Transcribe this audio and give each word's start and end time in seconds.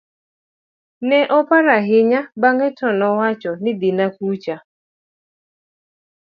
ne 1.07 1.19
oparo 1.37 1.69
ahinya 1.79 2.21
bang'e 2.41 2.67
to 2.77 2.87
nowacho 2.99 3.51
ni 3.63 3.71
dhina 3.79 4.05
kucha 4.15 4.55